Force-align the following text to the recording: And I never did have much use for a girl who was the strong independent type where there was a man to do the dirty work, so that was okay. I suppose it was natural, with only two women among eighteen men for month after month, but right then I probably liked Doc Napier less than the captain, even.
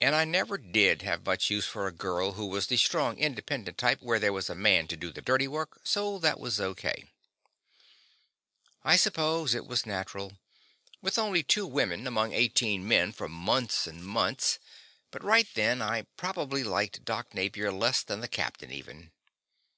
And 0.00 0.14
I 0.14 0.24
never 0.24 0.56
did 0.56 1.02
have 1.02 1.26
much 1.26 1.50
use 1.50 1.66
for 1.66 1.86
a 1.86 1.92
girl 1.92 2.32
who 2.32 2.46
was 2.46 2.68
the 2.68 2.78
strong 2.78 3.18
independent 3.18 3.76
type 3.76 4.00
where 4.00 4.18
there 4.18 4.32
was 4.32 4.48
a 4.48 4.54
man 4.54 4.88
to 4.88 4.96
do 4.96 5.12
the 5.12 5.20
dirty 5.20 5.46
work, 5.46 5.78
so 5.84 6.18
that 6.20 6.40
was 6.40 6.58
okay. 6.58 7.04
I 8.82 8.96
suppose 8.96 9.54
it 9.54 9.66
was 9.66 9.84
natural, 9.84 10.38
with 11.02 11.18
only 11.18 11.42
two 11.42 11.66
women 11.66 12.06
among 12.06 12.32
eighteen 12.32 12.88
men 12.88 13.12
for 13.12 13.28
month 13.28 13.74
after 13.86 13.92
month, 14.00 14.58
but 15.10 15.22
right 15.22 15.48
then 15.52 15.82
I 15.82 16.06
probably 16.16 16.64
liked 16.64 17.04
Doc 17.04 17.34
Napier 17.34 17.70
less 17.70 18.02
than 18.02 18.20
the 18.20 18.28
captain, 18.28 18.72
even. 18.72 19.12